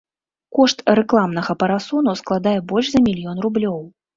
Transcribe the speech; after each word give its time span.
Кошт 0.59 0.81
рэкламнага 0.99 1.57
парасону 1.65 2.17
складае 2.23 2.57
больш 2.73 2.85
за 2.95 3.05
мільён 3.11 3.37
рублёў. 3.49 3.79